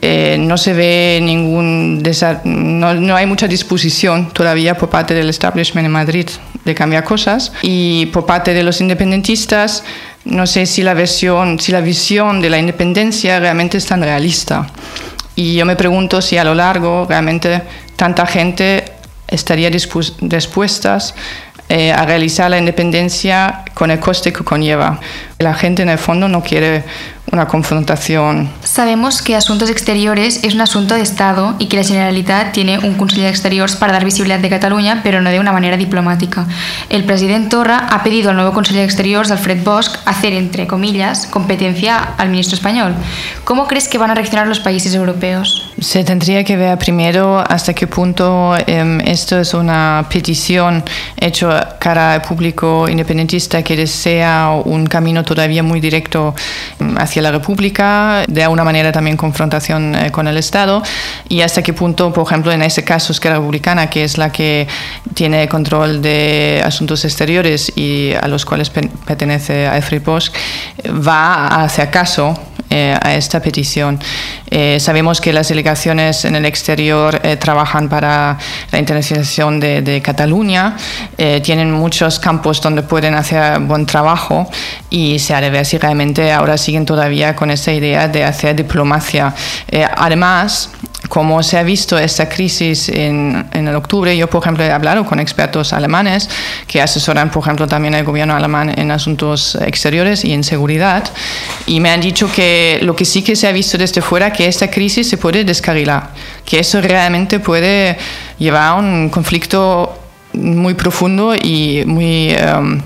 eh, 0.02 0.38
no 0.40 0.58
se 0.58 0.74
ve 0.74 1.20
ningún 1.22 2.02
no, 2.44 2.94
no, 2.96 3.16
hay 3.16 3.28
mucha 3.28 3.48
disposición 3.48 4.32
todavía 4.32 4.76
por 4.76 4.90
parte 4.90 5.14
del 5.14 5.30
establishment 5.30 5.86
en 5.86 5.92
Madrid 5.92 6.28
de 6.66 6.74
cambiar 6.74 7.04
cosas 7.04 7.54
y 7.62 8.08
por 8.08 8.26
parte 8.26 8.56
de 8.56 8.64
los 8.64 8.82
independentistas 8.82 9.84
no 10.25 10.46
sé 10.46 10.66
si 10.66 10.84
la, 10.84 10.94
versión, 10.94 11.60
si 11.60 11.72
la 11.72 11.82
visión 11.82 12.42
de 12.42 12.50
la 12.50 12.60
independencia 12.60 13.40
realmente 13.40 13.78
es 13.78 13.86
tan 13.86 14.01
realista. 14.01 14.68
Y 15.36 15.56
yo 15.56 15.66
me 15.66 15.75
pregunto 15.75 16.22
si 16.22 16.38
a 16.38 16.44
lo 16.44 16.54
largo 16.54 17.06
realmente 17.08 17.62
tanta 17.96 18.25
gente 18.25 18.86
estaría 19.28 19.70
dispuesta 19.70 20.98
eh, 21.74 21.94
a 21.94 22.06
realizar 22.06 22.51
la 22.51 22.58
independencia 22.58 23.63
con 23.74 23.92
el 23.92 24.00
coste 24.01 24.34
que 24.34 24.44
conlleva. 24.44 25.00
La 25.40 25.54
gente 25.54 25.82
en 25.82 25.88
el 25.88 25.98
fondo 25.98 26.28
no 26.28 26.44
quiere 26.44 26.84
una 27.32 27.48
confrontación. 27.48 28.50
Sabemos 28.62 29.22
que 29.22 29.38
Asuntos 29.38 29.70
Exteriores 29.70 30.44
es 30.44 30.54
un 30.54 30.60
asunto 30.60 30.96
de 30.96 31.01
Estado 31.01 31.56
y 31.60 31.68
que 31.68 31.78
la 31.78 31.86
Generalitat 31.86 32.51
tiene 32.51 32.80
un 32.80 32.96
Conseller 32.96 33.30
Exteriors 33.30 33.78
para 33.78 33.94
dar 33.94 34.04
visibilidad 34.04 34.40
de 34.40 34.50
Cataluña, 34.50 35.00
pero 35.01 35.22
no 35.22 35.30
de 35.30 35.40
una 35.40 35.54
manera 35.54 35.78
diplomática. 35.78 36.46
El 36.90 37.06
presidente 37.06 37.51
Torra 37.51 37.88
ha 37.90 38.04
pedido 38.04 38.32
al 38.32 38.36
nuevo 38.36 38.51
Conseller 38.51 38.84
Exteriors, 38.84 39.32
Alfred 39.32 39.63
Bosch, 39.63 39.96
hacer, 40.04 40.34
entre 40.34 40.68
comillas, 40.68 41.25
competencia 41.28 41.98
al 42.18 42.28
ministro 42.28 42.56
español. 42.56 42.94
¿Cómo 43.46 43.66
crees 43.66 43.88
que 43.88 43.98
van 43.98 44.12
a 44.12 44.16
reaccionar 44.16 44.46
los 44.46 44.60
países 44.60 44.94
europeos? 44.94 45.71
Se 45.82 46.04
tendría 46.04 46.44
que 46.44 46.58
ver 46.58 46.78
primero 46.78 47.40
hasta 47.40 47.74
qué 47.74 47.88
punto 47.88 48.56
eh, 48.56 49.00
esto 49.04 49.40
es 49.40 49.56
una 49.56 50.06
petición 50.14 50.84
hecha 51.18 51.80
cara 51.80 52.14
al 52.14 52.22
público 52.22 52.88
independentista 52.88 53.64
que 53.64 53.76
desea 53.76 54.52
un 54.64 54.86
camino 54.86 55.24
todavía 55.24 55.64
muy 55.64 55.80
directo 55.80 56.36
hacia 56.98 57.24
la 57.24 57.32
República, 57.32 58.24
de 58.28 58.44
alguna 58.44 58.64
manera 58.64 58.92
también 58.92 59.18
confrontación 59.18 59.96
eh, 59.96 60.12
con 60.12 60.28
el 60.28 60.38
Estado, 60.38 60.84
y 61.28 61.42
hasta 61.42 61.64
qué 61.64 61.74
punto, 61.74 62.14
por 62.14 62.28
ejemplo, 62.28 62.52
en 62.52 62.62
ese 62.62 62.84
caso 62.84 63.12
Esquerra 63.12 63.38
Republicana, 63.38 63.90
que 63.90 64.04
es 64.04 64.20
la 64.20 64.32
que 64.32 64.68
tiene 65.16 65.50
control 65.50 66.00
de 66.04 66.62
asuntos 66.64 67.06
exteriores 67.06 67.76
y 67.76 68.14
a 68.22 68.28
los 68.28 68.46
cuales 68.46 68.70
pertenece 68.70 69.66
a 69.66 69.82
Bosch, 70.06 70.32
va 70.86 71.48
a 71.48 71.64
hacer 71.64 71.90
caso 71.90 72.38
eh, 72.72 72.98
a 73.01 73.16
esta 73.16 73.42
petición. 73.42 74.00
Eh, 74.50 74.80
sabemos 74.80 75.20
que 75.20 75.34
las 75.34 75.50
delegaciones 75.50 76.24
en 76.24 76.38
el 76.38 76.46
exterior 76.46 77.20
eh, 77.22 77.36
trabajan 77.36 77.90
para 77.90 78.38
la 78.72 78.80
internacionalización 78.80 79.60
de, 79.60 79.82
de 79.82 80.01
Cataluña, 80.01 80.78
tienen 81.44 81.72
muchos 81.72 82.18
campos 82.18 82.62
donde 82.62 82.82
pueden 82.82 83.13
hacer 83.13 83.60
buen 83.60 83.86
trabajo 83.86 84.50
y 84.90 85.20
se 85.20 85.36
ha 85.36 85.42
de 85.42 85.50
ver 85.50 85.66
si 85.66 85.78
realmente 85.78 86.32
ahora 86.32 86.58
siguen 86.58 86.86
todavía 86.86 87.36
con 87.36 87.51
esa 87.51 87.74
idea 87.74 88.08
de 88.08 88.24
hacer 88.24 88.56
diplomacia. 88.56 89.36
además, 89.98 90.70
como 91.12 91.44
se 91.44 91.58
ha 91.58 91.63
visto 91.63 91.98
esta 91.98 92.30
crisis 92.30 92.88
en, 92.88 93.46
en, 93.51 93.68
el 93.68 93.75
octubre, 93.75 94.15
yo, 94.15 94.30
por 94.30 94.41
ejemplo, 94.41 94.63
he 94.63 94.72
hablado 94.72 95.06
con 95.06 95.20
expertos 95.20 95.74
alemanes 95.74 96.30
que 96.68 96.82
asesoran, 96.82 97.30
por 97.30 97.44
ejemplo, 97.44 97.68
también 97.68 97.94
al 97.96 98.06
gobierno 98.06 98.34
alemán 98.34 98.74
en 98.80 98.91
asuntos 98.91 99.56
exteriores 99.56 100.24
y 100.24 100.32
en 100.32 100.46
seguridad, 100.46 101.03
y 101.68 101.82
me 101.82 101.89
han 101.89 102.00
dicho 102.00 102.32
que 102.32 102.80
lo 102.84 102.96
que 102.96 103.03
sí 103.03 103.24
que 103.24 103.36
se 103.36 103.46
ha 103.46 103.51
visto 103.51 103.77
desde 103.77 104.01
fuera, 104.01 104.32
que 104.32 104.46
esta 104.46 104.72
crisis 104.72 105.10
se 105.10 105.18
puede 105.18 105.44
descarrilar, 105.44 106.12
que 106.46 106.60
eso 106.60 106.80
realmente 106.80 107.41
puede 107.41 107.98
llevar 108.39 108.70
a 108.70 108.74
un 108.75 109.10
conflicto 109.10 109.94
muy 110.32 110.75
profundo 110.75 111.36
y 111.36 111.84
muy... 111.86 112.34
Um, 112.36 112.82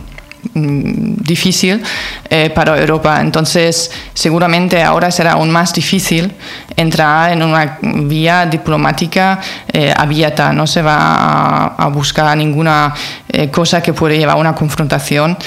difícil 0.53 1.81
eh, 2.29 2.49
para 2.49 2.77
Europa. 2.77 3.19
Entonces, 3.21 3.91
seguramente 4.13 4.81
ahora 4.83 5.11
será 5.11 5.33
aún 5.33 5.51
más 5.51 5.73
difícil 5.73 6.31
entrar 6.75 7.31
en 7.31 7.43
una 7.43 7.77
vía 7.81 8.45
diplomática 8.45 9.39
eh, 9.71 9.93
abierta. 9.95 10.53
No 10.53 10.67
se 10.67 10.81
va 10.81 11.75
a, 11.77 11.87
buscar 11.87 12.35
ninguna 12.37 12.93
eh, 13.29 13.49
cosa 13.49 13.81
que 13.81 13.93
pueda 13.93 14.15
llevar 14.15 14.35
a 14.35 14.39
una 14.39 14.53
confrontación, 14.53 15.37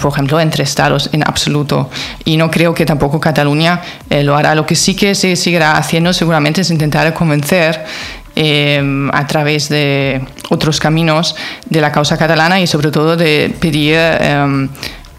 por 0.00 0.12
ejemplo, 0.12 0.38
entre 0.40 0.62
estados 0.62 1.10
en 1.12 1.22
absoluto. 1.26 1.90
Y 2.24 2.36
no 2.36 2.50
creo 2.50 2.72
que 2.72 2.86
tampoco 2.86 3.18
Cataluña 3.18 3.80
lo 4.10 4.36
hará. 4.36 4.54
Lo 4.54 4.64
que 4.64 4.76
sí 4.76 4.94
que 4.94 5.14
se 5.14 5.34
seguirá 5.34 5.76
haciendo 5.76 6.12
seguramente 6.12 6.60
es 6.60 6.70
intentar 6.70 7.12
convencer 7.12 7.84
Em, 8.34 9.10
a 9.12 9.26
través 9.26 9.68
de 9.68 10.22
otros 10.48 10.80
caminos 10.80 11.36
de 11.68 11.82
la 11.82 11.92
causa 11.92 12.16
catalana 12.16 12.60
y 12.60 12.66
sobre 12.66 12.90
todo 12.90 13.14
de 13.14 13.54
pedir 13.60 13.98
em, 13.98 14.70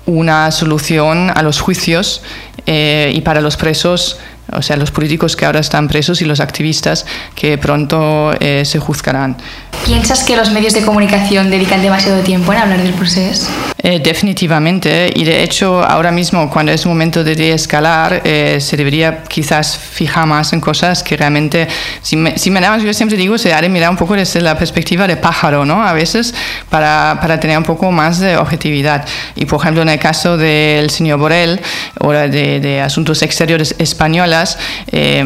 una 0.08 0.50
solución 0.50 1.29
a 1.29 1.43
los 1.43 1.62
juicios 1.62 2.24
eh, 2.65 3.12
y 3.13 3.22
para 3.22 3.39
los 3.39 3.55
presos 3.55 4.17
o 4.51 4.62
sea, 4.62 4.75
los 4.77 4.91
políticos 4.91 5.36
que 5.36 5.46
ahora 5.46 5.60
están 5.60 5.88
presos 5.88 6.22
y 6.22 6.25
los 6.25 6.39
activistas 6.39 7.05
que 7.36 7.58
pronto 7.58 8.34
eh, 8.39 8.63
se 8.65 8.79
juzgarán. 8.79 9.38
¿Piensas 9.86 10.24
que 10.24 10.36
los 10.36 10.51
medios 10.51 10.74
de 10.74 10.82
comunicación 10.82 11.50
dedican 11.50 11.82
demasiado 11.82 12.22
tiempo 12.24 12.51
en 12.51 12.60
hablar 12.60 12.82
del 12.82 12.93
proceso? 12.93 13.48
Eh, 13.86 14.00
definitivamente, 14.00 15.12
y 15.13 15.25
de 15.25 15.44
hecho 15.44 15.84
ahora 15.84 16.10
mismo 16.10 16.50
cuando 16.50 16.72
es 16.72 16.86
momento 16.86 17.22
de 17.22 17.36
deescalar 17.36 18.22
eh, 18.24 18.60
se 18.62 18.78
debería 18.78 19.24
quizás 19.25 19.78
fijar 19.78 20.25
más 20.25 20.54
en 20.54 20.62
cosas 20.62 21.04
que 21.04 21.18
realmente, 21.18 21.68
si 22.02 22.16
me, 22.16 22.38
si 22.38 22.50
yo 22.50 22.94
siempre 22.94 23.18
digo, 23.18 23.38
se 23.38 23.54
ha 23.54 23.60
de 23.60 23.68
mirar 23.68 23.90
un 23.90 23.98
poco 23.98 24.13
desde 24.16 24.40
la 24.40 24.58
perspectiva 24.58 25.06
de 25.06 25.18
pájaro, 25.18 25.66
¿no? 25.66 25.84
A 25.84 25.92
veces 25.92 26.34
para, 26.70 27.18
para 27.20 27.42
tener 27.42 27.58
un 27.58 27.66
poco 27.66 27.92
más 27.92 28.20
de 28.20 28.38
objetividad. 28.38 29.06
Y 29.36 29.44
por 29.44 29.60
ejemplo 29.60 29.82
en 29.82 29.90
el 29.90 30.00
caso 30.00 30.38
del 30.38 30.90
señor 30.90 31.20
Borrell, 31.20 31.60
o 32.00 32.13
de, 32.13 32.62
de 32.62 32.80
Asuntos 32.80 33.22
Exteriores 33.22 33.75
Españolas, 33.80 34.58
eh, 34.94 35.25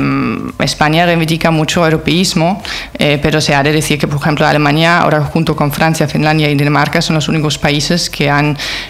España 0.57 1.05
reivindica 1.05 1.51
mucho 1.51 1.85
europeísmo, 1.85 2.63
pero 2.97 3.39
se 3.39 3.53
ha 3.53 3.61
de 3.61 3.71
decir 3.71 3.99
que 3.99 4.07
por 4.07 4.19
ejemplo 4.19 4.47
Alemania 4.47 4.97
ahora 4.97 5.21
junto 5.21 5.55
con 5.55 5.71
Francia, 5.71 6.07
Finlandia 6.07 6.49
y 6.49 6.55
Dinamarca 6.55 7.03
son 7.03 7.17
los 7.17 7.27
únicos 7.27 7.59
países 7.59 8.09
que 8.09 8.31
han 8.31 8.46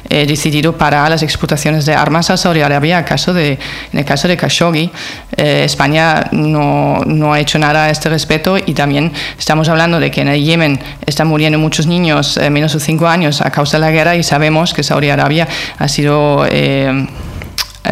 eh, 0.10 0.26
decidido 0.26 0.78
parar 0.78 1.10
las 1.10 1.24
exportaciones 1.24 1.86
de 1.86 1.94
armas 1.94 2.30
a 2.30 2.38
Saudi 2.38 2.62
Arabia. 2.62 3.00
En 3.00 4.00
el 4.00 4.06
caso 4.06 4.28
de, 4.28 4.38
Khashoggi, 4.38 4.92
eh, 5.38 5.64
España 5.64 6.28
no, 6.32 7.34
ha 7.34 7.40
hecho 7.40 7.58
nada 7.60 7.86
a 7.86 7.90
este 7.90 8.10
respecto 8.10 8.58
y 8.58 8.74
también 8.74 9.12
estamos 9.38 9.70
hablando 9.70 10.00
de 10.00 10.12
que 10.12 10.22
en 10.22 10.34
Yemen 10.34 10.80
están 11.06 11.28
muriendo 11.28 11.58
muchos 11.58 11.88
niños 11.88 12.38
eh, 12.38 12.50
menos 12.50 12.74
de 12.74 12.80
5 12.80 13.08
años 13.08 13.42
a 13.42 13.50
causa 13.52 13.78
de 13.78 13.82
la 13.82 13.92
guerra 13.92 14.16
y 14.16 14.24
sabemos 14.24 14.74
que 14.74 14.84
Saudi 14.84 15.10
Arabia 15.10 15.48
ha 15.78 15.88
sido 15.88 16.46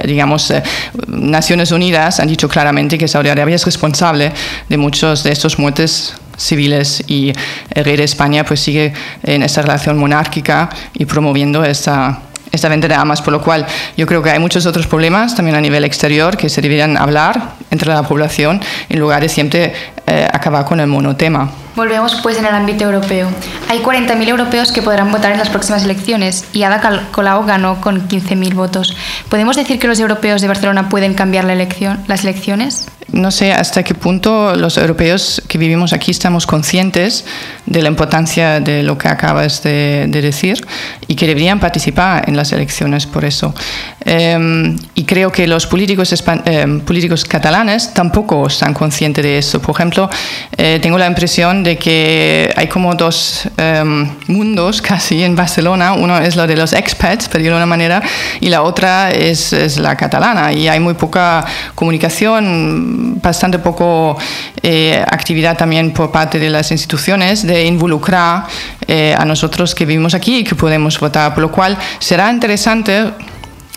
digamos, 0.04 0.54
Naciones 1.08 1.72
Unidas 1.72 2.20
han 2.20 2.28
dicho 2.28 2.50
claramente 2.50 2.98
que 2.98 3.08
Saudi 3.08 3.30
Arabia 3.30 3.56
es 3.56 3.64
responsable 3.64 4.34
de 4.68 4.78
muchos 4.78 5.24
de 5.24 5.32
estos 5.32 5.58
muertes 5.58 6.16
civiles 6.38 7.04
y 7.08 7.34
el 7.72 7.86
rey 7.86 7.98
de 7.98 8.04
España 8.04 8.44
pues 8.44 8.60
sigue 8.60 8.94
en 9.24 9.44
esta 9.44 9.62
relación 9.62 9.98
monárquica 9.98 10.70
y 10.94 11.06
promoviendo 11.06 11.64
esta, 11.64 12.20
esta 12.52 12.70
venta 12.70 12.88
de 12.88 12.96
armas, 12.96 13.22
por 13.22 13.34
lo 13.34 13.42
cual 13.42 13.66
yo 13.98 14.06
creo 14.06 14.24
que 14.24 14.32
hay 14.32 14.40
muchos 14.40 14.66
otros 14.66 14.88
problemas 14.88 15.36
también 15.36 15.56
a 15.56 15.62
nivel 15.62 15.84
exterior 15.84 16.38
que 16.38 16.50
se 16.50 16.62
deberían 16.62 16.98
hablar 16.98 17.54
entre 17.72 17.90
la 17.90 18.04
población 18.04 18.62
en 18.90 19.00
lugar 19.00 19.22
de 19.22 19.30
siempre 19.30 19.74
eh, 20.08 20.28
acabar 20.32 20.66
con 20.66 20.80
el 20.80 20.88
monotema. 20.88 21.50
Volvemos 21.76 22.20
pues 22.24 22.38
en 22.38 22.46
el 22.46 22.56
ámbito 22.56 22.86
europeo. 22.86 23.28
Hay 23.70 23.80
40.000 23.80 24.30
europeos 24.30 24.72
que 24.72 24.82
podrán 24.82 25.12
votar 25.12 25.34
en 25.34 25.40
las 25.40 25.50
próximas 25.50 25.84
elecciones 25.84 26.46
y 26.54 26.64
Ada 26.64 27.10
Colau 27.12 27.46
ganó 27.46 27.82
con 27.82 28.08
15.000 28.08 28.54
votos. 28.54 28.96
¿Podemos 29.30 29.58
decir 29.58 29.78
que 29.78 29.88
los 29.88 30.00
europeos 30.00 30.42
de 30.42 30.48
Barcelona 30.48 30.88
pueden 30.88 31.16
cambiar 31.16 31.44
la 31.44 31.54
elección, 31.54 32.00
las 32.08 32.24
elecciones? 32.24 32.88
No 33.12 33.30
sé 33.30 33.54
hasta 33.54 33.84
qué 33.84 33.94
punto 33.94 34.56
los 34.56 34.78
europeos 34.78 35.42
que 35.48 35.60
vivimos 35.60 35.94
aquí 35.94 36.10
estamos 36.10 36.48
conscientes 36.48 37.24
de 37.66 37.82
la 37.84 37.90
importancia 37.90 38.60
de 38.60 38.82
lo 38.82 38.98
que 38.98 39.08
acabas 39.08 39.62
de, 39.62 40.08
decir 40.10 40.66
y 41.08 41.16
que 41.16 41.28
deberían 41.28 41.60
participar 41.60 42.28
en 42.28 42.36
las 42.36 42.52
elecciones 42.52 43.06
por 43.06 43.24
eso. 43.24 43.54
Em, 44.02 44.78
y 44.96 45.04
creo 45.04 45.32
que 45.32 45.48
los 45.48 45.68
políticos, 45.68 46.14
em, 46.46 46.82
políticos 46.82 47.26
catalanes 47.26 47.94
tampoco 47.94 48.48
están 48.48 48.74
conscientes 48.74 49.24
de 49.24 49.38
eso. 49.38 49.62
Por 49.62 49.76
ejemplo, 49.76 50.10
eh, 50.58 50.80
tengo 50.82 50.98
la 50.98 51.08
impresión 51.08 51.64
de 51.64 51.78
que 51.78 52.52
hay 52.56 52.68
como 52.68 52.96
dos 52.96 53.48
em, 53.58 54.10
mundos 54.28 54.82
casi 54.82 55.24
en 55.24 55.36
Barcelona. 55.36 55.94
Uno 55.94 56.18
es 56.18 56.36
lo 56.36 56.48
de 56.48 56.56
los 56.56 56.74
expats, 56.74 57.30
decirlo 57.30 57.58
de 57.58 57.64
una 57.64 57.66
manera, 57.66 58.02
y 58.40 58.50
la 58.50 58.64
otra 58.64 59.12
es, 59.12 59.54
es, 59.54 59.78
la 59.78 59.96
catalana. 59.96 60.54
Y 60.54 60.68
hay 60.68 60.80
muy 60.80 60.94
poca 60.96 61.46
comunicación, 61.76 62.95
bastante 62.96 63.60
poco 63.60 64.18
eh, 64.62 65.04
actividad 65.08 65.58
también 65.58 65.92
por 65.92 66.12
parte 66.12 66.40
de 66.40 66.50
las 66.50 66.72
instituciones 66.72 67.46
de 67.46 67.66
involucrar 67.66 68.46
eh, 68.88 69.16
a 69.18 69.26
nosotros 69.26 69.76
que 69.76 69.86
vivimos 69.86 70.14
aquí 70.14 70.40
y 70.40 70.44
que 70.44 70.56
podemos 70.56 71.00
votar. 71.00 71.34
Por 71.34 71.44
lo 71.44 71.52
cual 71.52 71.78
será 72.00 72.32
interesante 72.32 73.12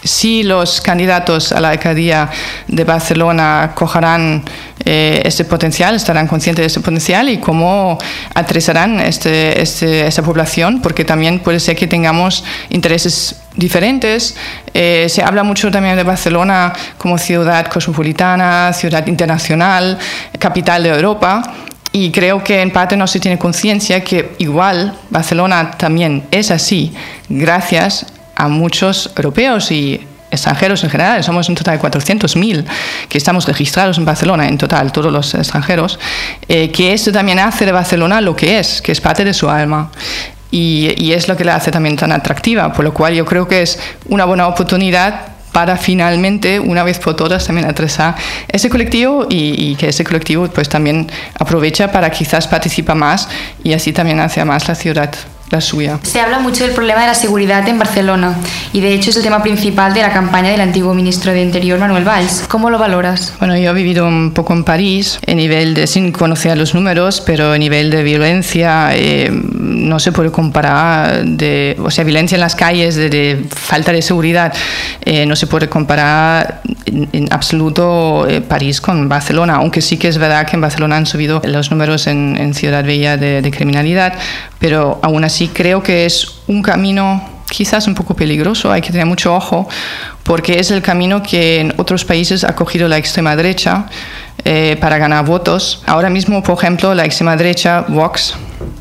si 0.02 0.42
los 0.42 0.80
candidatos 0.80 1.52
a 1.52 1.60
la 1.60 1.70
alcaldía 1.70 2.30
de 2.68 2.84
Barcelona 2.84 3.72
cogerán 3.74 4.44
eh, 4.90 5.20
este 5.22 5.44
potencial, 5.44 5.94
estarán 5.94 6.26
conscientes 6.26 6.62
de 6.62 6.66
este 6.68 6.80
potencial 6.80 7.28
y 7.28 7.36
cómo 7.36 7.98
atravesarán 8.32 9.00
este, 9.00 9.60
este, 9.60 10.06
esta 10.06 10.22
población, 10.22 10.80
porque 10.80 11.04
también 11.04 11.40
puede 11.40 11.60
ser 11.60 11.76
que 11.76 11.86
tengamos 11.86 12.42
intereses 12.70 13.36
diferentes. 13.54 14.34
Eh, 14.72 15.06
se 15.10 15.22
habla 15.22 15.42
mucho 15.42 15.70
también 15.70 15.94
de 15.94 16.04
Barcelona 16.04 16.72
como 16.96 17.18
ciudad 17.18 17.66
cosmopolitana, 17.66 18.72
ciudad 18.72 19.06
internacional, 19.06 19.98
capital 20.38 20.82
de 20.82 20.88
Europa. 20.88 21.42
Y 21.92 22.10
creo 22.10 22.42
que 22.42 22.62
en 22.62 22.70
parte 22.70 22.96
no 22.96 23.06
se 23.06 23.20
tiene 23.20 23.36
conciencia 23.36 24.02
que 24.02 24.36
igual 24.38 24.94
Barcelona 25.10 25.72
también 25.72 26.24
es 26.30 26.50
así 26.50 26.94
gracias 27.28 28.06
a 28.36 28.48
muchos 28.48 29.12
europeos 29.16 29.70
y 29.70 30.00
extranjeros 30.30 30.84
en 30.84 30.90
general, 30.90 31.24
somos 31.24 31.48
un 31.48 31.54
total 31.54 31.78
de 31.78 31.84
400.000 31.84 32.64
que 33.08 33.18
estamos 33.18 33.46
registrados 33.46 33.98
en 33.98 34.04
Barcelona, 34.04 34.48
en 34.48 34.58
total, 34.58 34.92
todos 34.92 35.12
los 35.12 35.34
extranjeros, 35.34 35.98
eh, 36.48 36.70
que 36.70 36.92
esto 36.92 37.12
también 37.12 37.38
hace 37.38 37.64
de 37.64 37.72
Barcelona 37.72 38.20
lo 38.20 38.34
que 38.34 38.58
es, 38.58 38.82
que 38.82 38.92
es 38.92 39.00
parte 39.00 39.24
de 39.24 39.34
su 39.34 39.48
alma. 39.48 39.90
y, 40.50 41.12
es 41.12 41.28
lo 41.28 41.36
que 41.36 41.44
la 41.44 41.56
hace 41.56 41.70
también 41.70 41.96
tan 41.96 42.12
atractiva, 42.12 42.72
por 42.72 42.84
lo 42.84 42.94
cual 42.94 43.12
yo 43.14 43.24
creo 43.26 43.46
que 43.46 43.62
es 43.62 43.78
una 44.08 44.24
buena 44.24 44.46
oportunidad 44.46 45.38
para 45.52 45.76
finalmente, 45.76 46.60
una 46.60 46.84
vez 46.84 46.98
por 46.98 47.16
todas, 47.16 47.46
también 47.46 47.68
atravesar 47.68 48.14
ese 48.48 48.68
colectivo 48.70 49.26
y, 49.28 49.70
y, 49.70 49.76
que 49.76 49.88
ese 49.88 50.04
colectivo 50.04 50.46
pues 50.48 50.68
también 50.68 51.10
aprovecha 51.38 51.90
para 51.90 52.10
quizás 52.10 52.46
participa 52.46 52.94
más 52.94 53.28
y 53.64 53.72
así 53.72 53.92
también 53.92 54.20
hace 54.20 54.44
más 54.44 54.68
la 54.68 54.74
ciudad 54.74 55.10
la 55.50 55.60
suya. 55.60 55.98
Se 56.02 56.20
habla 56.20 56.38
mucho 56.38 56.64
del 56.64 56.74
problema 56.74 57.00
de 57.02 57.08
la 57.08 57.14
seguridad 57.14 57.66
en 57.68 57.78
Barcelona 57.78 58.36
y 58.72 58.80
de 58.80 58.92
hecho 58.92 59.10
es 59.10 59.16
el 59.16 59.22
tema 59.22 59.42
principal 59.42 59.94
de 59.94 60.02
la 60.02 60.12
campaña 60.12 60.50
del 60.50 60.60
antiguo 60.60 60.94
ministro 60.94 61.32
de 61.32 61.42
Interior 61.42 61.78
Manuel 61.78 62.04
Valls. 62.04 62.44
¿Cómo 62.48 62.70
lo 62.70 62.78
valoras? 62.78 63.32
Bueno, 63.38 63.56
yo 63.56 63.70
he 63.70 63.74
vivido 63.74 64.06
un 64.06 64.32
poco 64.32 64.52
en 64.52 64.64
París, 64.64 65.18
en 65.26 65.38
nivel 65.38 65.74
de, 65.74 65.86
sin 65.86 66.12
conocer 66.12 66.56
los 66.58 66.74
números, 66.74 67.22
pero 67.24 67.52
a 67.52 67.58
nivel 67.58 67.90
de 67.90 68.02
violencia 68.02 68.90
eh, 68.92 69.30
no 69.30 69.98
se 69.98 70.12
puede 70.12 70.30
comparar, 70.30 71.24
de, 71.24 71.76
o 71.82 71.90
sea, 71.90 72.04
violencia 72.04 72.36
en 72.36 72.40
las 72.40 72.54
calles, 72.54 72.96
de, 72.96 73.08
de 73.08 73.44
falta 73.48 73.92
de 73.92 74.02
seguridad, 74.02 74.52
eh, 75.04 75.24
no 75.26 75.36
se 75.36 75.46
puede 75.46 75.68
comparar 75.68 76.62
en, 76.86 77.08
en 77.12 77.32
absoluto 77.32 78.26
eh, 78.28 78.40
París 78.40 78.80
con 78.80 79.08
Barcelona, 79.08 79.56
aunque 79.56 79.80
sí 79.80 79.96
que 79.96 80.08
es 80.08 80.18
verdad 80.18 80.46
que 80.46 80.56
en 80.56 80.62
Barcelona 80.62 80.96
han 80.96 81.06
subido 81.06 81.40
los 81.44 81.70
números 81.70 82.06
en, 82.06 82.36
en 82.38 82.54
Ciudad 82.54 82.84
Bella 82.84 83.16
de, 83.16 83.42
de 83.42 83.50
criminalidad, 83.50 84.14
pero 84.58 84.98
aún 85.02 85.24
así 85.24 85.37
sí 85.38 85.46
creo 85.46 85.84
que 85.84 86.04
es 86.04 86.40
un 86.48 86.62
camino 86.62 87.22
quizás 87.48 87.86
un 87.86 87.94
poco 87.94 88.14
peligroso, 88.14 88.72
hay 88.72 88.82
que 88.82 88.90
tener 88.90 89.06
mucho 89.06 89.32
ojo, 89.34 89.68
porque 90.24 90.58
es 90.58 90.72
el 90.72 90.82
camino 90.82 91.22
que 91.22 91.60
en 91.60 91.74
otros 91.76 92.04
países 92.04 92.42
ha 92.42 92.56
cogido 92.56 92.88
la 92.88 92.98
extrema 92.98 93.36
derecha 93.36 93.86
eh, 94.44 94.76
para 94.80 94.98
ganar 94.98 95.24
votos. 95.24 95.82
Ahora 95.86 96.10
mismo, 96.10 96.42
por 96.42 96.58
ejemplo, 96.58 96.92
la 96.92 97.04
extrema 97.04 97.36
derecha, 97.36 97.84
Vox, 97.86 98.34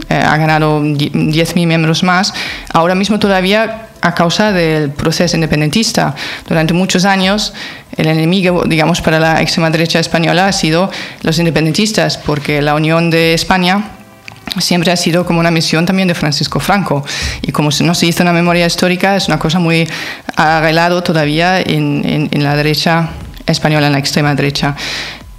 eh, 0.10 0.16
ha 0.16 0.36
ganado 0.38 0.82
10.000 0.82 1.68
miembros 1.68 2.02
más. 2.02 2.34
Ahora 2.74 2.96
mismo 2.96 3.20
todavía 3.20 3.90
a 4.02 4.16
causa 4.16 4.52
del 4.52 4.90
proceso 4.90 5.38
independentista. 5.38 6.16
Durante 6.48 6.74
muchos 6.74 7.06
años, 7.06 7.54
el 7.96 8.08
enemigo, 8.08 8.64
digamos, 8.66 9.02
para 9.02 9.20
la 9.20 9.42
extrema 9.42 9.70
derecha 9.70 10.00
española 10.00 10.48
ha 10.48 10.52
sido 10.52 10.90
los 11.22 11.38
independentistas, 11.38 12.18
porque 12.18 12.62
la 12.64 12.74
Unión 12.74 13.12
de 13.12 13.36
España 13.36 13.97
siempre 14.60 14.92
ha 14.92 14.96
sido 14.96 15.26
como 15.26 15.40
una 15.40 15.52
misión 15.52 15.86
también 15.86 16.08
de 16.08 16.16
Francisco 16.16 16.60
Franco. 16.60 17.06
Y 17.42 17.52
como 17.52 17.70
no 17.82 17.96
se 17.96 18.06
hizo 18.06 18.24
una 18.24 18.34
memoria 18.34 18.66
histórica, 18.66 19.16
es 19.16 19.28
una 19.28 19.40
cosa 19.40 19.60
muy 19.60 19.88
arreglado 20.36 21.04
todavía 21.04 21.60
en, 21.60 22.30
en, 22.32 22.44
la 22.44 22.56
derecha 22.56 23.10
española, 23.46 23.88
en 23.88 23.94
la 23.94 24.00
extrema 24.00 24.34
derecha. 24.36 24.76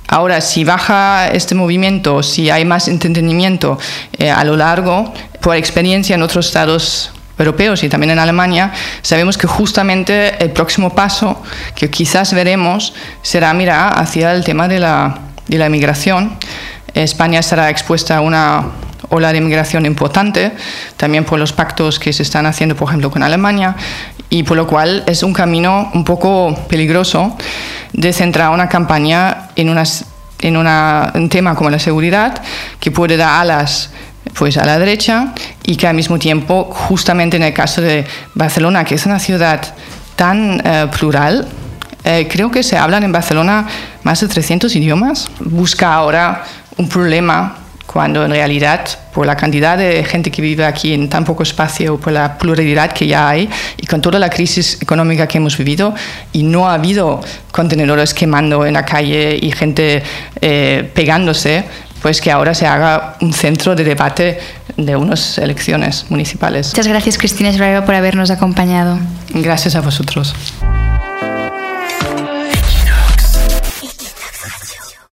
Ahora, 0.06 0.40
si 0.40 0.64
baja 0.64 1.28
este 1.28 1.54
movimiento, 1.54 2.22
si 2.22 2.48
hay 2.48 2.64
más 2.64 2.88
entendimiento 2.88 3.78
eh, 4.16 4.30
a 4.30 4.42
lo 4.44 4.56
largo, 4.56 5.12
por 5.40 5.56
experiencia 5.56 6.14
en 6.14 6.22
otros 6.22 6.46
estados 6.46 7.12
europeos 7.38 7.84
y 7.84 7.88
también 7.88 8.10
en 8.10 8.18
Alemania, 8.18 8.72
sabemos 9.02 9.36
que 9.36 9.46
justamente 9.46 10.42
el 10.42 10.50
próximo 10.50 10.94
paso 10.94 11.42
que 11.74 11.90
quizás 11.90 12.32
veremos 12.32 12.94
será 13.22 13.52
mirar 13.54 13.92
hacia 13.98 14.32
el 14.32 14.44
tema 14.44 14.66
de 14.66 14.80
la, 14.80 15.18
de 15.46 15.58
la 15.58 15.66
inmigración. 15.66 16.36
España 16.94 17.40
estará 17.40 17.70
expuesta 17.70 18.16
a 18.16 18.20
una 18.22 18.64
ola 19.10 19.32
de 19.32 19.38
inmigración 19.38 19.86
importante, 19.86 20.52
también 20.96 21.24
por 21.24 21.38
los 21.38 21.52
pactos 21.52 21.98
que 21.98 22.12
se 22.12 22.22
están 22.22 22.46
haciendo, 22.46 22.76
por 22.76 22.88
ejemplo, 22.88 23.10
con 23.10 23.22
Alemania, 23.22 23.76
y 24.30 24.42
por 24.42 24.56
lo 24.56 24.66
cual 24.66 25.04
es 25.06 25.22
un 25.22 25.32
camino 25.32 25.90
un 25.94 26.04
poco 26.04 26.54
peligroso 26.68 27.36
de 27.92 28.12
centrar 28.12 28.50
una 28.50 28.68
campaña 28.68 29.48
en, 29.56 29.70
unas, 29.70 30.04
en 30.40 30.56
una, 30.56 31.12
un 31.14 31.28
tema 31.28 31.54
como 31.54 31.70
la 31.70 31.78
seguridad, 31.78 32.42
que 32.80 32.90
puede 32.90 33.16
dar 33.16 33.40
alas 33.40 33.90
pues 34.34 34.58
a 34.58 34.64
la 34.64 34.78
derecha 34.78 35.32
y 35.64 35.76
que 35.76 35.86
al 35.86 35.94
mismo 35.94 36.18
tiempo, 36.18 36.68
justamente 36.70 37.36
en 37.38 37.44
el 37.44 37.54
caso 37.54 37.80
de 37.80 38.04
Barcelona, 38.34 38.84
que 38.84 38.94
es 38.94 39.06
una 39.06 39.18
ciudad 39.18 39.62
tan 40.16 40.60
eh, 40.64 40.86
plural, 40.96 41.48
eh, 42.04 42.28
creo 42.30 42.50
que 42.50 42.62
se 42.62 42.76
hablan 42.76 43.02
en 43.02 43.12
Barcelona 43.12 43.66
más 44.02 44.20
de 44.20 44.28
300 44.28 44.74
idiomas, 44.76 45.28
busca 45.40 45.94
ahora 45.94 46.44
un 46.76 46.88
problema 46.88 47.56
cuando 47.90 48.22
en 48.22 48.30
realidad 48.30 48.86
por 49.14 49.26
la 49.26 49.34
cantidad 49.34 49.78
de 49.78 50.04
gente 50.04 50.30
que 50.30 50.42
vive 50.42 50.64
aquí 50.64 50.92
en 50.92 51.08
tan 51.08 51.24
poco 51.24 51.42
espacio, 51.42 51.98
por 51.98 52.12
la 52.12 52.36
pluralidad 52.36 52.92
que 52.92 53.06
ya 53.06 53.28
hay 53.30 53.48
y 53.78 53.86
con 53.86 54.02
toda 54.02 54.18
la 54.18 54.28
crisis 54.28 54.78
económica 54.80 55.26
que 55.26 55.38
hemos 55.38 55.56
vivido 55.56 55.94
y 56.32 56.42
no 56.42 56.68
ha 56.68 56.74
habido 56.74 57.20
contenedores 57.50 58.12
quemando 58.12 58.66
en 58.66 58.74
la 58.74 58.84
calle 58.84 59.38
y 59.40 59.50
gente 59.52 60.02
eh, 60.42 60.90
pegándose, 60.94 61.64
pues 62.02 62.20
que 62.20 62.30
ahora 62.30 62.52
se 62.52 62.66
haga 62.66 63.16
un 63.22 63.32
centro 63.32 63.74
de 63.74 63.84
debate 63.84 64.38
de 64.76 64.94
unas 64.94 65.38
elecciones 65.38 66.04
municipales. 66.10 66.68
Muchas 66.74 66.88
gracias 66.88 67.16
Cristina 67.16 67.48
Esbrero 67.48 67.86
por 67.86 67.94
habernos 67.94 68.30
acompañado. 68.30 68.98
Gracias 69.30 69.74
a 69.76 69.80
vosotros. 69.80 70.34